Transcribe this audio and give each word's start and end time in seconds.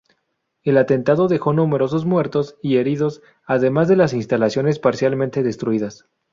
El 0.63 0.79
atentado 0.79 1.27
dejó 1.27 1.53
numerosos 1.53 2.05
muertos 2.07 2.55
y 2.63 2.77
heridos, 2.77 3.21
además 3.45 3.87
de 3.87 3.97
las 3.97 4.13
instalaciones 4.15 4.79
parcialmente 4.79 5.43
destruidas. 5.43 6.07